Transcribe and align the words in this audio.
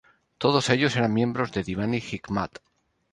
Todos 0.39 0.71
ellos 0.71 0.95
eran 0.95 1.13
miembros 1.13 1.51
de 1.51 1.61
Divani-Hikmat. 1.63 2.53